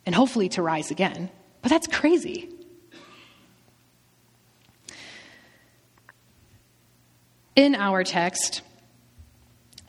and 0.04 0.16
hopefully 0.16 0.50
to 0.50 0.64
rise 0.64 0.90
again. 0.90 1.30
But 1.62 1.70
that's 1.70 1.86
crazy. 1.86 2.50
In 7.56 7.76
our 7.76 8.04
text, 8.04 8.64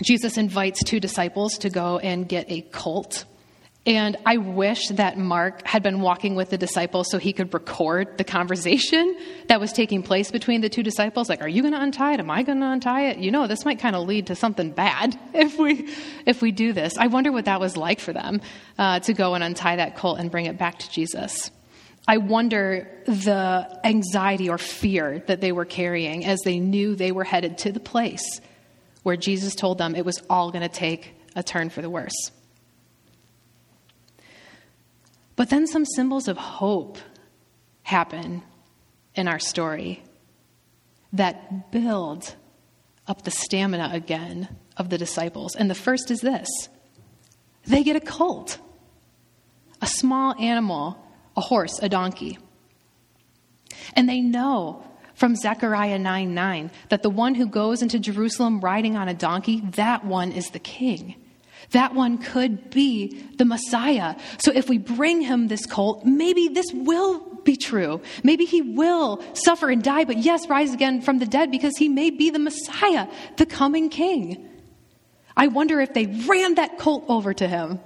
Jesus 0.02 0.36
invites 0.38 0.82
two 0.84 1.00
disciples 1.00 1.58
to 1.58 1.70
go 1.70 1.98
and 1.98 2.28
get 2.28 2.50
a 2.50 2.60
colt. 2.60 3.24
And 3.84 4.16
I 4.24 4.36
wish 4.36 4.88
that 4.88 5.18
Mark 5.18 5.66
had 5.66 5.82
been 5.82 6.00
walking 6.00 6.36
with 6.36 6.50
the 6.50 6.58
disciples 6.58 7.10
so 7.10 7.18
he 7.18 7.32
could 7.32 7.52
record 7.52 8.16
the 8.16 8.22
conversation 8.22 9.16
that 9.48 9.58
was 9.58 9.72
taking 9.72 10.04
place 10.04 10.30
between 10.30 10.60
the 10.60 10.68
two 10.68 10.84
disciples. 10.84 11.28
Like, 11.28 11.42
are 11.42 11.48
you 11.48 11.62
going 11.62 11.74
to 11.74 11.80
untie 11.80 12.14
it? 12.14 12.20
Am 12.20 12.30
I 12.30 12.44
going 12.44 12.60
to 12.60 12.70
untie 12.70 13.08
it? 13.08 13.18
You 13.18 13.32
know, 13.32 13.48
this 13.48 13.64
might 13.64 13.80
kind 13.80 13.96
of 13.96 14.06
lead 14.06 14.28
to 14.28 14.36
something 14.36 14.70
bad 14.70 15.18
if 15.34 15.58
we 15.58 15.88
if 16.26 16.40
we 16.42 16.52
do 16.52 16.72
this. 16.72 16.96
I 16.96 17.08
wonder 17.08 17.32
what 17.32 17.46
that 17.46 17.58
was 17.58 17.76
like 17.76 17.98
for 17.98 18.12
them 18.12 18.40
uh, 18.78 19.00
to 19.00 19.12
go 19.14 19.34
and 19.34 19.42
untie 19.42 19.76
that 19.76 19.96
colt 19.96 20.20
and 20.20 20.30
bring 20.30 20.46
it 20.46 20.58
back 20.58 20.78
to 20.78 20.90
Jesus. 20.90 21.50
I 22.06 22.18
wonder 22.18 22.88
the 23.06 23.80
anxiety 23.84 24.48
or 24.48 24.58
fear 24.58 25.24
that 25.26 25.40
they 25.40 25.50
were 25.50 25.64
carrying 25.64 26.24
as 26.24 26.40
they 26.44 26.60
knew 26.60 26.94
they 26.94 27.12
were 27.12 27.24
headed 27.24 27.58
to 27.58 27.72
the 27.72 27.80
place 27.80 28.40
where 29.02 29.16
Jesus 29.16 29.54
told 29.54 29.78
them 29.78 29.94
it 29.94 30.04
was 30.04 30.22
all 30.30 30.50
going 30.50 30.62
to 30.62 30.68
take 30.68 31.14
a 31.34 31.42
turn 31.42 31.70
for 31.70 31.82
the 31.82 31.90
worse. 31.90 32.30
But 35.36 35.50
then 35.50 35.66
some 35.66 35.84
symbols 35.84 36.28
of 36.28 36.36
hope 36.36 36.98
happen 37.82 38.42
in 39.14 39.28
our 39.28 39.38
story 39.38 40.02
that 41.12 41.70
build 41.72 42.36
up 43.06 43.22
the 43.22 43.30
stamina 43.30 43.90
again 43.92 44.48
of 44.76 44.88
the 44.88 44.98
disciples. 44.98 45.56
And 45.56 45.68
the 45.68 45.74
first 45.74 46.10
is 46.10 46.20
this 46.20 46.48
they 47.64 47.82
get 47.82 47.96
a 47.96 48.00
colt, 48.00 48.58
a 49.80 49.86
small 49.86 50.34
animal, 50.40 50.96
a 51.36 51.40
horse, 51.40 51.78
a 51.80 51.88
donkey. 51.88 52.38
And 53.94 54.08
they 54.08 54.20
know 54.20 54.84
from 55.22 55.36
Zechariah 55.36 56.00
9 56.00 56.34
9 56.34 56.70
that 56.88 57.04
the 57.04 57.08
one 57.08 57.36
who 57.36 57.46
goes 57.46 57.80
into 57.80 58.00
Jerusalem 58.00 58.58
riding 58.60 58.96
on 58.96 59.08
a 59.08 59.14
donkey, 59.14 59.60
that 59.76 60.04
one 60.04 60.32
is 60.32 60.50
the 60.50 60.58
king. 60.58 61.14
That 61.70 61.94
one 61.94 62.18
could 62.18 62.70
be 62.70 63.22
the 63.38 63.44
Messiah. 63.44 64.16
So 64.38 64.50
if 64.52 64.68
we 64.68 64.78
bring 64.78 65.20
him 65.20 65.46
this 65.46 65.64
colt, 65.64 66.04
maybe 66.04 66.48
this 66.48 66.66
will 66.72 67.20
be 67.44 67.54
true. 67.54 68.00
Maybe 68.24 68.46
he 68.46 68.62
will 68.62 69.22
suffer 69.34 69.70
and 69.70 69.80
die, 69.80 70.06
but 70.06 70.18
yes, 70.18 70.48
rise 70.48 70.74
again 70.74 71.00
from 71.00 71.20
the 71.20 71.26
dead 71.26 71.52
because 71.52 71.76
he 71.76 71.88
may 71.88 72.10
be 72.10 72.30
the 72.30 72.40
Messiah, 72.40 73.06
the 73.36 73.46
coming 73.46 73.90
king. 73.90 74.48
I 75.36 75.46
wonder 75.46 75.80
if 75.80 75.94
they 75.94 76.06
ran 76.06 76.56
that 76.56 76.78
colt 76.78 77.04
over 77.06 77.32
to 77.32 77.46
him 77.46 77.78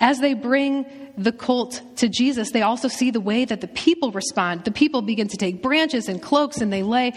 as 0.00 0.20
they 0.20 0.34
bring 0.34 0.86
the 1.16 1.32
colt 1.32 1.82
to 1.96 2.08
Jesus, 2.08 2.52
they 2.52 2.62
also 2.62 2.88
see 2.88 3.10
the 3.10 3.20
way 3.20 3.44
that 3.44 3.60
the 3.60 3.68
people 3.68 4.10
respond. 4.12 4.64
The 4.64 4.70
people 4.70 5.02
begin 5.02 5.28
to 5.28 5.36
take 5.36 5.62
branches 5.62 6.08
and 6.08 6.22
cloaks 6.22 6.58
and 6.58 6.72
they 6.72 6.82
lay 6.82 7.12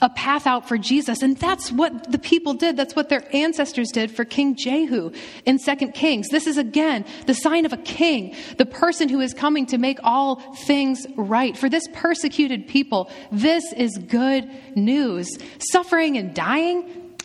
a 0.00 0.08
path 0.08 0.46
out 0.46 0.68
for 0.68 0.78
Jesus. 0.78 1.22
And 1.22 1.36
that's 1.36 1.72
what 1.72 2.12
the 2.12 2.18
people 2.18 2.54
did. 2.54 2.76
That's 2.76 2.94
what 2.94 3.08
their 3.08 3.24
ancestors 3.34 3.90
did 3.90 4.10
for 4.10 4.24
King 4.24 4.54
Jehu 4.56 5.10
in 5.44 5.58
2 5.58 5.76
Kings. 5.88 6.28
This 6.28 6.46
is 6.46 6.56
again 6.56 7.04
the 7.26 7.34
sign 7.34 7.66
of 7.66 7.72
a 7.72 7.78
king, 7.78 8.36
the 8.58 8.66
person 8.66 9.08
who 9.08 9.20
is 9.20 9.34
coming 9.34 9.66
to 9.66 9.78
make 9.78 9.98
all 10.04 10.36
things 10.54 11.06
right. 11.16 11.56
For 11.56 11.68
this 11.68 11.88
persecuted 11.92 12.68
people, 12.68 13.10
this 13.32 13.72
is 13.72 13.98
good 13.98 14.48
news. 14.76 15.36
Suffering 15.58 16.16
and 16.16 16.34
dying, 16.34 17.16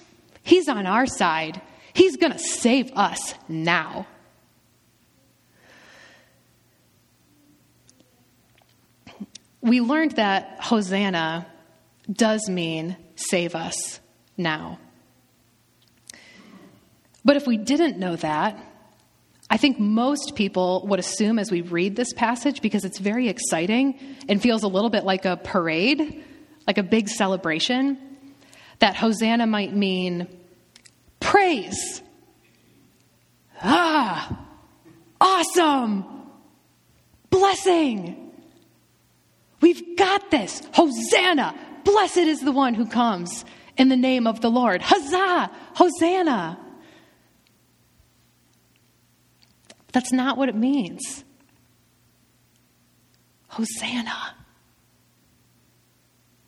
he's 0.43 0.67
on 0.67 0.87
our 0.87 1.05
side. 1.05 1.61
He's 1.93 2.17
going 2.17 2.33
to 2.33 2.39
save 2.39 2.91
us 2.93 3.35
now. 3.47 4.07
We 9.63 9.79
learned 9.81 10.11
that 10.13 10.57
Hosanna 10.59 11.47
does 12.11 12.49
mean 12.49 12.97
save 13.15 13.55
us 13.55 13.99
now. 14.37 14.77
But 17.23 17.37
if 17.37 17.47
we 17.47 17.57
didn't 17.57 17.97
know 17.97 18.17
that, 18.17 18.59
I 19.49 19.57
think 19.57 19.79
most 19.79 20.35
people 20.35 20.85
would 20.87 20.99
assume 20.99 21.39
as 21.39 21.49
we 21.49 21.61
read 21.61 21.95
this 21.95 22.11
passage, 22.11 22.61
because 22.61 22.83
it's 22.83 22.99
very 22.99 23.29
exciting 23.29 23.99
and 24.27 24.41
feels 24.41 24.63
a 24.63 24.67
little 24.67 24.89
bit 24.89 25.05
like 25.05 25.25
a 25.25 25.37
parade, 25.37 26.23
like 26.67 26.77
a 26.77 26.83
big 26.83 27.07
celebration, 27.07 27.97
that 28.79 28.95
Hosanna 28.95 29.47
might 29.47 29.73
mean 29.73 30.27
praise. 31.19 32.01
Ah, 33.61 34.45
awesome, 35.21 36.03
blessing, 37.29 38.22
We've 39.63 39.95
got 39.95 40.29
this. 40.29 40.61
Hosanna. 40.73 41.55
Blessed 41.85 42.17
is 42.17 42.41
the 42.41 42.51
one 42.51 42.73
who 42.73 42.85
comes 42.85 43.45
in 43.77 43.87
the 43.87 43.95
name 43.95 44.27
of 44.27 44.41
the 44.41 44.51
Lord. 44.51 44.81
Huzzah! 44.81 45.49
Hosanna. 45.75 46.59
That's 49.93 50.11
not 50.11 50.37
what 50.37 50.49
it 50.49 50.55
means. 50.55 51.23
Hosanna. 53.47 54.35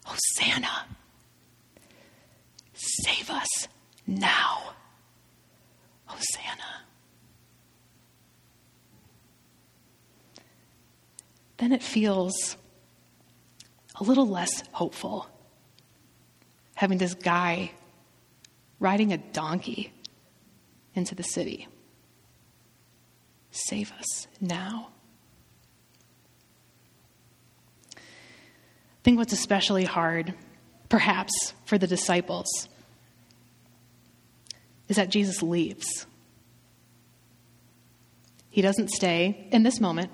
Hosanna. 0.03 0.85
Save 2.73 3.29
us 3.29 3.67
now. 4.05 4.73
Hosanna. 6.03 6.83
Then 11.55 11.71
it 11.71 11.81
feels 11.81 12.57
a 13.99 14.03
little 14.03 14.27
less 14.27 14.63
hopeful 14.71 15.27
having 16.75 16.97
this 16.97 17.13
guy 17.13 17.71
riding 18.79 19.13
a 19.13 19.17
donkey 19.17 19.93
into 20.93 21.15
the 21.15 21.23
city. 21.23 21.67
Save 23.51 23.91
us 23.93 24.27
now. 24.41 24.89
I 27.95 28.01
think 29.03 29.17
what's 29.17 29.33
especially 29.33 29.85
hard, 29.85 30.33
perhaps, 30.89 31.53
for 31.65 31.77
the 31.77 31.87
disciples 31.87 32.47
is 34.89 34.97
that 34.97 35.09
Jesus 35.09 35.41
leaves. 35.41 36.05
He 38.49 38.61
doesn't 38.61 38.89
stay 38.89 39.47
in 39.51 39.63
this 39.63 39.79
moment, 39.79 40.11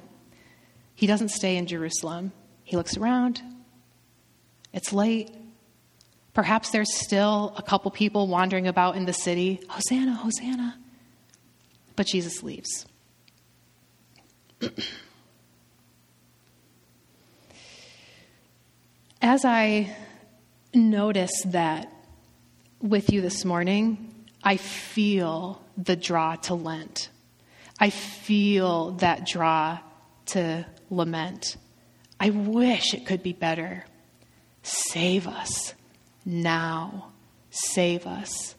he 0.94 1.08
doesn't 1.08 1.30
stay 1.30 1.58
in 1.58 1.66
Jerusalem. 1.66 2.32
He 2.64 2.78
looks 2.78 2.96
around. 2.96 3.42
It's 4.74 4.94
late. 4.94 5.30
Perhaps 6.34 6.72
there's 6.72 6.94
still 6.96 7.54
a 7.58 7.62
couple 7.62 7.92
people 7.92 8.28
wandering 8.28 8.68
about 8.68 8.96
in 8.96 9.06
the 9.06 9.14
city. 9.14 9.62
Hosanna, 9.68 10.14
Hosanna. 10.14 10.78
But 11.96 12.08
Jesus 12.08 12.42
leaves. 12.42 12.86
As 19.22 19.46
I 19.46 19.96
notice 20.74 21.44
that 21.48 21.94
with 22.82 23.12
you 23.12 23.22
this 23.22 23.46
morning, 23.46 24.14
I 24.44 24.58
feel 24.58 25.62
the 25.78 25.96
draw 25.96 26.36
to 26.36 26.56
Lent. 26.56 27.10
I 27.80 27.90
feel 27.90 28.92
that 28.94 29.26
draw 29.26 29.80
to 30.28 30.66
lament. 30.92 31.58
I 32.20 32.30
wish 32.30 32.94
it 32.94 33.08
could 33.08 33.24
be 33.24 33.34
better. 33.34 33.86
Save 34.64 35.28
us 35.28 35.74
now. 36.26 37.12
Save 37.50 38.06
us 38.06 38.56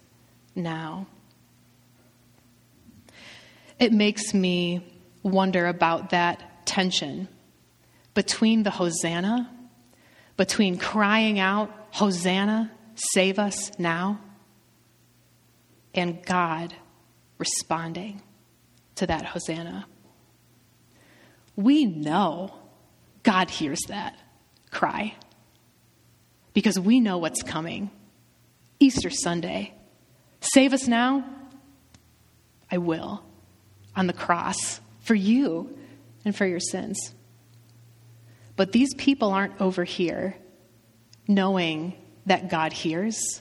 now. 0.54 1.06
It 3.78 3.92
makes 3.92 4.35
me 4.35 4.87
wonder 5.23 5.66
about 5.66 6.11
that 6.11 6.66
tension 6.66 7.28
between 8.14 8.62
the 8.62 8.71
Hosanna, 8.71 9.50
between 10.37 10.78
crying 10.78 11.38
out, 11.38 11.71
Hosanna, 11.90 12.71
save 12.94 13.38
us 13.38 13.76
now, 13.78 14.21
and 15.94 16.25
God 16.25 16.75
responding 17.38 18.23
to 18.97 19.06
that 19.06 19.25
Hosanna. 19.25 19.87
We 21.56 21.85
know 21.85 22.54
God 23.23 23.50
hears 23.50 23.80
that 23.88 24.16
cry 24.70 25.14
because 26.53 26.79
we 26.79 27.01
know 27.01 27.19
what's 27.19 27.43
coming. 27.43 27.91
Easter 28.79 29.11
Sunday. 29.11 29.75
Save 30.41 30.73
us 30.73 30.88
now? 30.88 31.25
I 32.71 32.79
will. 32.79 33.25
On 33.95 34.07
the 34.07 34.12
cross 34.12 34.81
for 35.01 35.15
you 35.15 35.77
and 36.25 36.35
for 36.35 36.47
your 36.47 36.61
sins. 36.61 37.15
But 38.57 38.73
these 38.73 38.95
people 38.95 39.33
aren't 39.33 39.61
over 39.61 39.85
here 39.85 40.37
knowing 41.27 41.95
that 42.27 42.51
God 42.51 42.73
hears. 42.73 43.41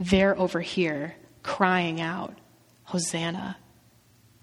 They're 0.00 0.38
over 0.38 0.60
here 0.60 1.14
crying 1.42 2.00
out, 2.00 2.36
Hosanna, 2.84 3.56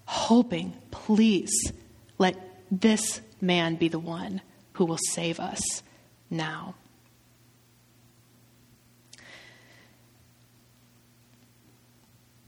hoping, 0.04 0.74
please 0.90 1.72
let 2.18 2.36
this 2.70 3.20
man 3.40 3.76
be 3.76 3.88
the 3.88 3.98
one 3.98 4.40
who 4.74 4.84
will 4.84 4.98
save 5.10 5.40
us 5.40 5.82
now. 6.30 6.74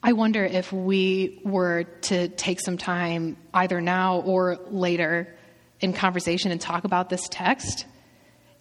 I 0.02 0.12
wonder 0.12 0.44
if 0.44 0.72
we 0.72 1.40
were 1.44 1.84
to 1.84 2.28
take 2.28 2.60
some 2.60 2.76
time, 2.76 3.36
either 3.54 3.80
now 3.80 4.20
or 4.20 4.58
later, 4.68 5.36
in 5.80 5.92
conversation 5.92 6.50
and 6.50 6.60
talk 6.60 6.84
about 6.84 7.08
this 7.08 7.28
text 7.28 7.86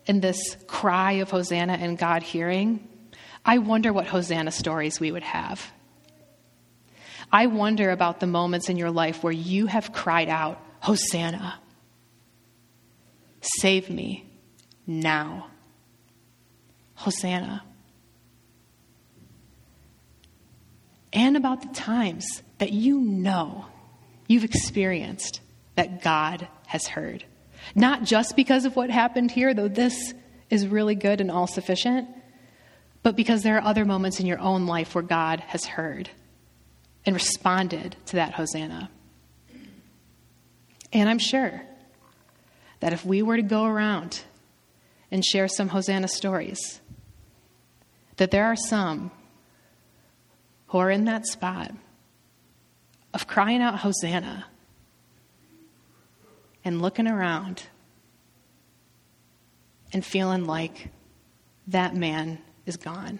and 0.08 0.22
this 0.22 0.56
cry 0.68 1.14
of 1.14 1.32
Hosanna 1.32 1.74
and 1.74 1.98
God 1.98 2.22
hearing, 2.22 2.88
I 3.44 3.58
wonder 3.58 3.92
what 3.92 4.06
Hosanna 4.08 4.52
stories 4.52 5.00
we 5.00 5.12
would 5.12 5.24
have. 5.24 5.72
I 7.32 7.48
wonder 7.48 7.90
about 7.90 8.20
the 8.20 8.28
moments 8.28 8.70
in 8.70 8.78
your 8.78 8.92
life 8.92 9.24
where 9.24 9.34
you 9.34 9.66
have 9.66 9.94
cried 9.94 10.30
out, 10.30 10.62
Hosanna, 10.80 11.60
save 13.42 13.90
me 13.90 14.30
now. 14.86 15.48
Hosanna. 16.96 17.64
And 21.13 21.36
about 21.36 21.62
the 21.62 21.74
times 21.74 22.41
that 22.60 22.71
you 22.71 23.00
know 23.00 23.65
you've 24.28 24.43
experienced 24.43 25.41
that 25.76 26.02
God 26.02 26.47
has 26.67 26.88
heard. 26.88 27.26
Not 27.76 28.04
just 28.04 28.36
because 28.36 28.65
of 28.65 28.76
what 28.76 28.89
happened 28.89 29.32
here, 29.32 29.54
though 29.54 29.67
this 29.67 30.13
is 30.50 30.67
really 30.67 30.95
good 30.95 31.21
and 31.21 31.32
all 31.32 31.47
sufficient, 31.47 32.08
but 33.04 33.15
because 33.15 33.43
there 33.43 33.58
are 33.58 33.63
other 33.63 33.86
moments 33.86 34.19
in 34.19 34.26
your 34.26 34.39
own 34.39 34.65
life 34.65 34.93
where 34.93 35.04
God 35.04 35.39
has 35.41 35.65
heard 35.65 36.10
and 37.06 37.15
responded 37.15 37.95
to 38.08 38.17
that 38.17 38.34
Hosanna. 38.34 38.89
And 40.93 41.10
I'm 41.10 41.19
sure 41.19 41.62
that 42.80 42.93
if 42.93 43.06
we 43.06 43.21
were 43.21 43.38
to 43.38 43.43
go 43.43 43.63
around 43.65 44.21
and 45.10 45.26
share 45.26 45.47
some 45.47 45.69
Hosanna 45.69 46.08
stories, 46.08 46.80
that 48.17 48.32
there 48.32 48.45
are 48.45 48.56
some 48.56 49.12
who 50.72 50.78
are 50.78 50.90
in 50.90 51.04
that 51.04 51.26
spot 51.26 51.74
of 53.14 53.28
crying 53.28 53.62
out, 53.62 53.80
Hosanna, 53.80 54.46
and 56.64 56.82
looking 56.82 57.08
around 57.08 57.64
and 59.92 60.06
feeling 60.06 60.46
like 60.46 60.88
that 61.68 61.94
man 61.94 62.40
is 62.66 62.78
gone. 62.78 63.20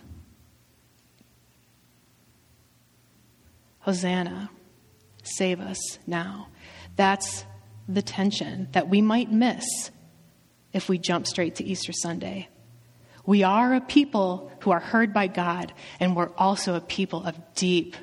Hosanna, 3.80 4.50
save 5.24 5.60
us 5.60 6.00
now. 6.08 6.48
That's 6.96 7.44
the 7.90 8.02
tension 8.02 8.70
that 8.72 8.88
we 8.88 9.02
might 9.02 9.30
miss 9.30 9.92
if 10.72 10.88
we 10.88 10.98
jump 10.98 11.28
straight 11.28 11.56
to 11.56 11.66
Easter 11.66 11.92
Sunday. 11.92 12.48
We 13.26 13.44
are 13.44 13.76
a 13.76 13.82
people 13.82 14.52
who 14.62 14.72
are 14.72 14.80
heard 14.80 15.14
by 15.14 15.28
God, 15.28 15.74
and 16.00 16.16
we're 16.16 16.32
also 16.38 16.76
a 16.76 16.82
people 16.82 17.24
of 17.26 17.38
deep 17.56 17.96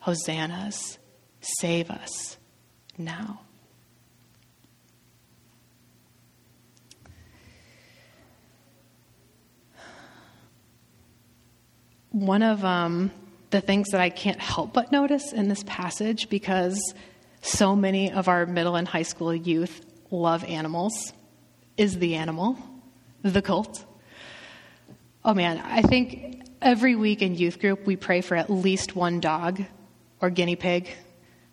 hosannas. 0.00 0.98
Save 1.40 1.90
us 1.90 2.36
now. 2.98 3.40
One 12.10 12.42
of 12.42 12.64
um, 12.64 13.10
the 13.50 13.60
things 13.60 13.90
that 13.90 14.00
I 14.00 14.08
can't 14.08 14.40
help 14.40 14.72
but 14.72 14.92
notice 14.92 15.32
in 15.32 15.48
this 15.48 15.64
passage, 15.66 16.28
because 16.28 16.94
so 17.40 17.74
many 17.74 18.12
of 18.12 18.28
our 18.28 18.46
middle 18.46 18.76
and 18.76 18.86
high 18.86 19.02
school 19.02 19.34
youth 19.34 19.84
love 20.10 20.44
animals, 20.44 21.12
is 21.76 21.98
the 21.98 22.14
animal, 22.14 22.56
the 23.22 23.42
colt. 23.42 23.84
Oh 25.26 25.32
man, 25.32 25.58
I 25.58 25.80
think 25.80 26.42
every 26.60 26.96
week 26.96 27.22
in 27.22 27.34
youth 27.34 27.58
group 27.58 27.86
we 27.86 27.96
pray 27.96 28.20
for 28.20 28.36
at 28.36 28.50
least 28.50 28.94
one 28.94 29.20
dog 29.20 29.62
or 30.20 30.28
guinea 30.28 30.56
pig 30.56 30.90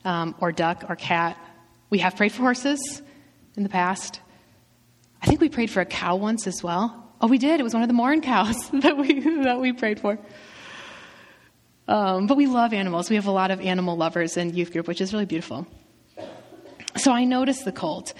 um, 0.04 0.36
or 0.40 0.52
duck 0.52 0.84
or 0.90 0.98
cat. 0.98 1.38
We 1.90 2.00
have 2.00 2.18
prayed 2.18 2.34
for 2.34 2.42
horses 2.42 3.02
in 3.56 3.64
the 3.64 3.70
past. 3.70 4.20
I 5.22 5.28
think 5.28 5.40
we 5.40 5.48
prayed 5.48 5.72
for 5.72 5.80
a 5.80 5.86
cow 5.86 6.18
once 6.18 6.48
as 6.48 6.62
well. 6.62 7.14
Oh, 7.22 7.28
we 7.28 7.38
did. 7.38 7.62
It 7.62 7.64
was 7.64 7.74
one 7.74 7.82
of 7.82 7.88
the 7.88 7.94
Morin 7.94 8.20
cows 8.20 8.70
that 8.74 8.98
we 8.98 9.20
that 9.44 9.62
we 9.62 9.72
prayed 9.72 10.02
for. 10.02 10.20
Um, 11.88 12.28
but 12.28 12.36
we 12.36 12.48
love 12.48 12.74
animals. 12.74 13.10
We 13.10 13.16
have 13.16 13.28
a 13.28 13.32
lot 13.32 13.52
of 13.52 13.62
animal 13.62 13.96
lovers 13.96 14.36
in 14.36 14.54
youth 14.54 14.74
group, 14.74 14.86
which 14.86 15.00
is 15.00 15.14
really 15.14 15.26
beautiful. 15.26 15.66
So 16.98 17.14
I 17.14 17.24
noticed 17.24 17.64
the 17.64 17.72
colt. 17.72 18.14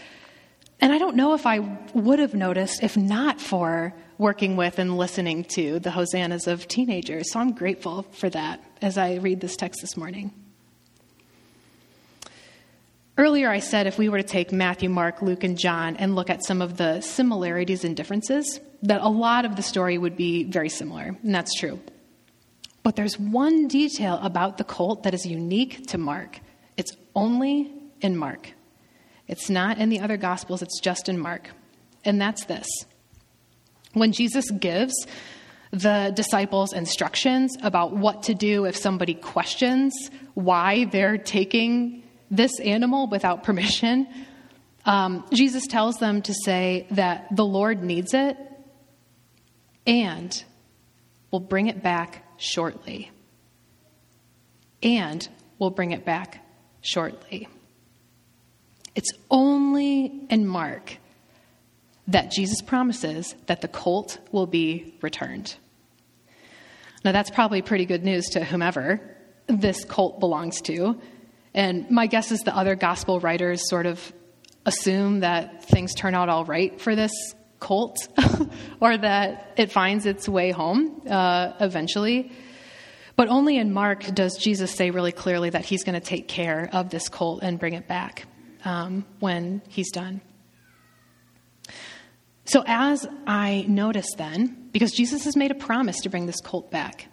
And 0.82 0.92
I 0.92 0.98
don't 0.98 1.16
know 1.16 1.36
if 1.36 1.46
I 1.46 1.60
would 1.94 2.18
have 2.18 2.34
noticed 2.34 2.82
if 2.82 2.98
not 2.98 3.40
for 3.40 3.94
working 4.18 4.56
with 4.56 4.80
and 4.80 4.98
listening 4.98 5.44
to 5.44 5.80
the 5.80 5.92
hosannas 5.92 6.48
of 6.48 6.68
teenagers. 6.68 7.32
So 7.32 7.40
I'm 7.40 7.54
grateful 7.54 8.04
for 8.12 8.30
that 8.32 8.60
as 8.82 8.98
I 8.98 9.16
read 9.16 9.42
this 9.42 9.56
text 9.56 9.82
this 9.82 9.96
morning. 9.96 10.34
Earlier, 13.18 13.50
I 13.52 13.60
said 13.60 13.86
if 13.86 14.00
we 14.00 14.10
were 14.10 14.18
to 14.18 14.28
take 14.28 14.52
Matthew, 14.52 14.90
Mark, 14.90 15.22
Luke, 15.22 15.44
and 15.44 15.58
John 15.58 15.96
and 15.98 16.16
look 16.16 16.32
at 16.32 16.44
some 16.44 16.62
of 16.62 16.78
the 16.78 17.02
similarities 17.02 17.84
and 17.84 17.96
differences, 17.96 18.60
that 18.82 19.02
a 19.02 19.10
lot 19.10 19.46
of 19.46 19.56
the 19.56 19.62
story 19.62 19.98
would 19.98 20.18
be 20.18 20.44
very 20.46 20.70
similar, 20.70 21.16
and 21.22 21.36
that's 21.36 21.54
true. 21.60 21.80
But 22.82 22.96
there's 22.96 23.20
one 23.20 23.68
detail 23.68 24.20
about 24.24 24.58
the 24.58 24.64
colt 24.64 25.04
that 25.04 25.14
is 25.14 25.26
unique 25.26 25.86
to 25.88 26.00
Mark. 26.00 26.40
It's 26.78 26.94
only 27.16 27.72
in 28.00 28.18
Mark. 28.18 28.54
It's 29.32 29.50
not 29.50 29.80
in 29.80 29.90
the 29.90 30.02
other 30.02 30.18
Gospels, 30.18 30.62
it's 30.62 30.80
just 30.80 31.10
in 31.10 31.18
Mark. 31.18 31.50
And 32.06 32.22
that's 32.22 32.46
this 32.46 32.68
when 33.94 34.12
Jesus 34.12 34.50
gives 34.52 34.94
the 35.72 36.12
disciples 36.16 36.74
instructions 36.74 37.58
about 37.62 37.96
what 37.96 38.24
to 38.24 38.34
do 38.34 38.66
if 38.66 38.76
somebody 38.76 39.14
questions 39.14 39.94
why 40.34 40.86
they're 40.86 41.18
taking 41.18 42.04
this 42.30 42.60
animal 42.60 43.08
without 43.08 43.44
permission, 43.44 44.08
um, 44.86 45.26
Jesus 45.34 45.68
tells 45.68 45.98
them 45.98 46.22
to 46.24 46.34
say 46.34 46.88
that 46.92 47.34
the 47.36 47.46
Lord 47.46 47.84
needs 47.84 48.14
it 48.14 48.38
and 49.86 50.44
will 51.30 51.40
bring 51.40 51.68
it 51.68 51.82
back 51.82 52.26
shortly. 52.38 53.12
And 54.84 55.28
will 55.60 55.70
bring 55.70 55.92
it 55.92 56.04
back 56.04 56.44
shortly. 56.82 57.48
It's 58.96 59.12
only 59.30 60.26
in 60.30 60.46
Mark 60.46 60.98
that 62.08 62.32
Jesus 62.32 62.62
promises 62.62 63.36
that 63.46 63.62
the 63.62 63.68
colt 63.68 64.20
will 64.32 64.48
be 64.48 64.96
returned. 65.02 65.56
Now, 67.04 67.12
that's 67.12 67.32
probably 67.32 67.62
pretty 67.62 67.86
good 67.86 68.04
news 68.04 68.26
to 68.32 68.44
whomever 68.44 69.02
this 69.48 69.86
colt 69.86 70.20
belongs 70.20 70.62
to. 70.62 71.00
And 71.54 71.90
my 71.90 72.08
guess 72.08 72.32
is 72.32 72.42
the 72.42 72.56
other 72.56 72.76
gospel 72.76 73.20
writers 73.20 73.68
sort 73.70 73.86
of 73.86 74.14
assume 74.66 75.22
that 75.22 75.66
things 75.66 75.94
turn 75.96 76.14
out 76.14 76.30
all 76.30 76.46
right 76.46 76.80
for 76.80 76.96
this 76.96 77.12
colt 77.60 77.98
or 78.80 78.98
that 78.98 79.54
it 79.58 79.72
finds 79.72 80.06
its 80.06 80.28
way 80.28 80.52
home 80.52 81.02
uh, 81.10 81.54
eventually. 81.60 82.32
But 83.16 83.30
only 83.30 83.58
in 83.58 83.72
Mark 83.74 84.04
does 84.14 84.38
Jesus 84.38 84.72
say 84.72 84.92
really 84.92 85.12
clearly 85.12 85.50
that 85.50 85.66
he's 85.66 85.84
going 85.84 86.00
to 86.00 86.06
take 86.06 86.28
care 86.28 86.70
of 86.72 86.90
this 86.90 87.10
colt 87.10 87.42
and 87.44 87.60
bring 87.60 87.74
it 87.74 87.88
back 87.88 88.26
um, 88.66 89.06
when 89.20 89.62
he's 89.68 89.92
done. 89.92 90.22
So, 92.46 92.64
as 92.68 93.08
I 93.26 93.66
notice 93.68 94.10
then, 94.18 94.70
because 94.72 94.92
Jesus 94.92 95.24
has 95.24 95.36
made 95.36 95.52
a 95.52 95.56
promise 95.56 96.02
to 96.02 96.10
bring 96.10 96.26
this 96.26 96.42
colt 96.42 96.70
back, 96.72 97.08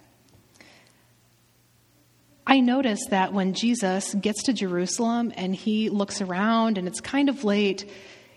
I 2.45 2.61
notice 2.61 3.05
that 3.09 3.31
when 3.31 3.53
Jesus 3.53 4.13
gets 4.15 4.43
to 4.43 4.53
Jerusalem 4.53 5.31
and 5.35 5.55
he 5.55 5.89
looks 5.89 6.19
around 6.19 6.77
and 6.77 6.87
it's 6.87 6.99
kind 6.99 7.29
of 7.29 7.43
late, 7.43 7.89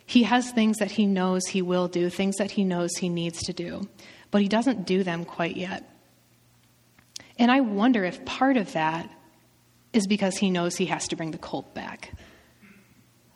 he 0.04 0.24
has 0.24 0.50
things 0.50 0.78
that 0.78 0.90
he 0.90 1.06
knows 1.06 1.46
he 1.46 1.62
will 1.62 1.88
do, 1.88 2.10
things 2.10 2.36
that 2.36 2.50
he 2.50 2.62
knows 2.62 2.94
he 2.96 3.08
needs 3.08 3.42
to 3.44 3.54
do, 3.54 3.88
but 4.30 4.42
he 4.42 4.48
doesn't 4.48 4.86
do 4.86 5.02
them 5.02 5.24
quite 5.24 5.56
yet. 5.56 5.88
And 7.38 7.50
I 7.50 7.60
wonder 7.60 8.04
if 8.04 8.24
part 8.26 8.58
of 8.58 8.74
that 8.74 9.10
is 9.92 10.06
because 10.06 10.36
he 10.36 10.50
knows 10.50 10.76
he 10.76 10.86
has 10.86 11.08
to 11.08 11.16
bring 11.16 11.30
the 11.30 11.38
colt 11.38 11.74
back, 11.74 12.12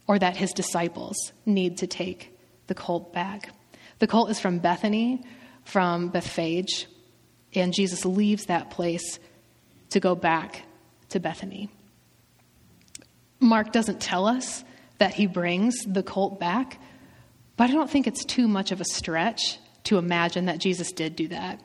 or 0.07 0.19
that 0.19 0.37
his 0.37 0.53
disciples 0.53 1.17
need 1.45 1.79
to 1.79 1.87
take 1.87 2.37
the 2.67 2.75
colt 2.75 3.13
back. 3.13 3.51
The 3.99 4.07
colt 4.07 4.31
is 4.31 4.41
from 4.41 4.59
Bethany, 4.59 5.25
from 5.65 6.09
Bethphage, 6.09 6.87
and 7.55 7.73
Jesus 7.73 8.05
leaves 8.05 8.47
that 8.47 8.71
place 8.71 9.19
to 9.91 10.01
go 10.01 10.15
back 10.15 10.63
to 11.11 11.21
Bethany. 11.21 11.71
Mark 13.41 13.73
doesn't 13.73 14.01
tell 14.01 14.27
us 14.27 14.65
that 14.99 15.15
he 15.15 15.27
brings 15.27 15.77
the 15.87 16.03
colt 16.03 16.41
back, 16.41 16.81
but 17.57 17.71
I 17.71 17.73
don't 17.73 17.91
think 17.91 18.07
it's 18.07 18.25
too 18.25 18.49
much 18.49 18.73
of 18.73 18.81
a 18.81 18.85
stretch 18.85 19.59
to 19.85 19.99
imagine 19.99 20.47
that 20.47 20.59
Jesus 20.59 20.93
did 20.93 21.17
do 21.17 21.29
that. 21.29 21.61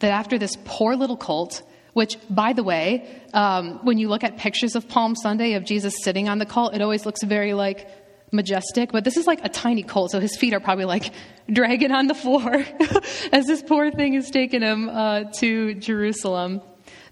That 0.00 0.12
after 0.12 0.38
this 0.38 0.56
poor 0.64 0.96
little 0.96 1.16
colt, 1.16 1.62
which, 1.92 2.16
by 2.28 2.52
the 2.52 2.62
way, 2.62 3.08
um, 3.34 3.84
when 3.84 3.98
you 3.98 4.08
look 4.08 4.24
at 4.24 4.36
pictures 4.36 4.76
of 4.76 4.88
Palm 4.88 5.14
Sunday 5.14 5.54
of 5.54 5.64
Jesus 5.64 5.94
sitting 6.02 6.28
on 6.28 6.38
the 6.38 6.46
colt, 6.46 6.74
it 6.74 6.82
always 6.82 7.04
looks 7.06 7.22
very 7.22 7.52
like 7.52 7.88
majestic, 8.32 8.92
but 8.92 9.04
this 9.04 9.16
is 9.16 9.26
like 9.26 9.44
a 9.44 9.48
tiny 9.48 9.82
colt, 9.82 10.12
so 10.12 10.20
his 10.20 10.36
feet 10.36 10.54
are 10.54 10.60
probably 10.60 10.84
like 10.84 11.12
dragging 11.52 11.90
on 11.92 12.06
the 12.06 12.14
floor 12.14 12.64
as 13.32 13.46
this 13.46 13.62
poor 13.62 13.90
thing 13.90 14.14
is 14.14 14.30
taking 14.30 14.62
him 14.62 14.88
uh, 14.88 15.24
to 15.34 15.74
Jerusalem. 15.74 16.60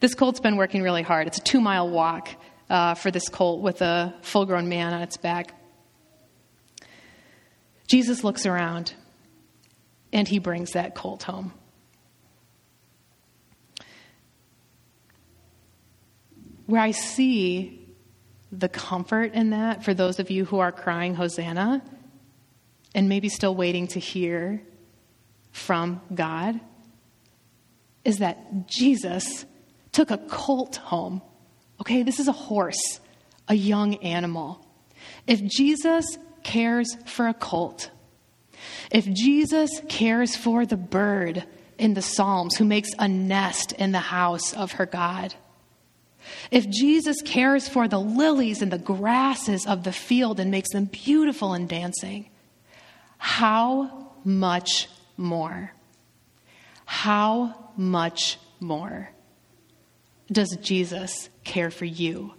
This 0.00 0.14
colt's 0.14 0.40
been 0.40 0.56
working 0.56 0.82
really 0.82 1.02
hard. 1.02 1.26
It's 1.26 1.38
a 1.38 1.42
two 1.42 1.60
mile 1.60 1.88
walk 1.88 2.28
uh, 2.70 2.94
for 2.94 3.10
this 3.10 3.28
colt 3.28 3.62
with 3.62 3.82
a 3.82 4.14
full 4.22 4.46
grown 4.46 4.68
man 4.68 4.94
on 4.94 5.02
its 5.02 5.16
back. 5.16 5.54
Jesus 7.88 8.22
looks 8.22 8.46
around 8.46 8.94
and 10.12 10.28
he 10.28 10.38
brings 10.38 10.72
that 10.72 10.94
colt 10.94 11.22
home. 11.22 11.52
Where 16.68 16.82
I 16.82 16.90
see 16.90 17.80
the 18.52 18.68
comfort 18.68 19.32
in 19.32 19.50
that 19.50 19.84
for 19.84 19.94
those 19.94 20.18
of 20.18 20.30
you 20.30 20.44
who 20.44 20.58
are 20.58 20.70
crying 20.70 21.14
Hosanna 21.14 21.82
and 22.94 23.08
maybe 23.08 23.30
still 23.30 23.54
waiting 23.54 23.86
to 23.88 23.98
hear 23.98 24.62
from 25.50 26.02
God 26.14 26.60
is 28.04 28.18
that 28.18 28.68
Jesus 28.68 29.46
took 29.92 30.10
a 30.10 30.18
colt 30.18 30.76
home. 30.76 31.22
Okay, 31.80 32.02
this 32.02 32.20
is 32.20 32.28
a 32.28 32.32
horse, 32.32 33.00
a 33.48 33.54
young 33.54 33.94
animal. 34.04 34.62
If 35.26 35.42
Jesus 35.42 36.18
cares 36.42 36.98
for 37.06 37.28
a 37.28 37.34
colt, 37.34 37.90
if 38.92 39.10
Jesus 39.10 39.70
cares 39.88 40.36
for 40.36 40.66
the 40.66 40.76
bird 40.76 41.46
in 41.78 41.94
the 41.94 42.02
Psalms 42.02 42.56
who 42.56 42.66
makes 42.66 42.90
a 42.98 43.08
nest 43.08 43.72
in 43.72 43.92
the 43.92 44.00
house 44.00 44.52
of 44.52 44.72
her 44.72 44.84
God, 44.84 45.34
if 46.50 46.68
Jesus 46.68 47.22
cares 47.22 47.68
for 47.68 47.88
the 47.88 48.00
lilies 48.00 48.62
and 48.62 48.72
the 48.72 48.78
grasses 48.78 49.66
of 49.66 49.84
the 49.84 49.92
field 49.92 50.40
and 50.40 50.50
makes 50.50 50.72
them 50.72 50.86
beautiful 50.86 51.52
and 51.52 51.68
dancing, 51.68 52.28
how 53.18 54.12
much 54.24 54.88
more? 55.16 55.72
How 56.84 57.70
much 57.76 58.38
more 58.60 59.10
does 60.30 60.56
Jesus 60.60 61.28
care 61.44 61.70
for 61.70 61.84
you? 61.84 62.34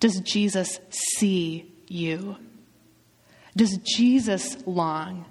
Does 0.00 0.20
Jesus 0.20 0.80
see 0.90 1.72
you? 1.88 2.36
Does 3.56 3.78
Jesus 3.78 4.56
long 4.66 5.26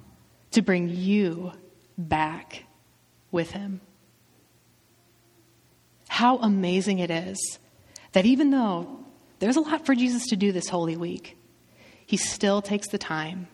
to 0.51 0.61
bring 0.61 0.89
you 0.89 1.51
back 1.97 2.65
with 3.31 3.51
him? 3.51 3.81
How 6.11 6.37
amazing 6.39 6.99
it 6.99 7.09
is 7.09 7.57
that 8.11 8.25
even 8.25 8.51
though 8.51 8.99
there's 9.39 9.55
a 9.55 9.61
lot 9.61 9.85
for 9.85 9.95
Jesus 9.95 10.27
to 10.27 10.35
do 10.35 10.51
this 10.51 10.67
Holy 10.67 10.97
Week, 10.97 11.37
he 12.05 12.17
still 12.17 12.61
takes 12.61 12.89
the 12.89 12.97
time 12.97 13.47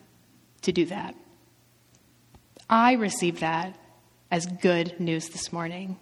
to 0.62 0.72
do 0.72 0.84
that. 0.86 1.14
I 2.68 2.94
received 2.94 3.42
that 3.42 3.78
as 4.28 4.44
good 4.44 4.98
news 4.98 5.28
this 5.28 5.52
morning 5.52 6.00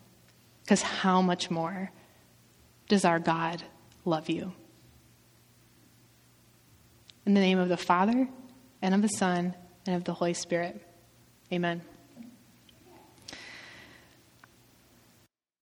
because 0.62 0.81
how 0.81 1.21
much 1.21 1.51
more 1.51 1.90
does 2.88 3.05
our 3.05 3.19
God 3.19 3.62
love 4.07 4.31
you? 4.31 4.55
In 7.27 7.35
the 7.35 7.40
name 7.40 7.59
of 7.59 7.69
the 7.69 7.77
Father, 7.77 8.27
and 8.81 8.95
of 8.95 9.03
the 9.03 9.09
Son, 9.09 9.55
and 9.87 9.95
of 9.95 10.05
the 10.05 10.14
Holy 10.14 10.33
Spirit, 10.33 10.81
amen. 11.53 11.83